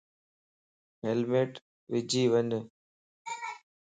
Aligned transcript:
ھيلمٽ 1.03 1.53
وجي 1.91 2.23
وڃ 2.33 2.51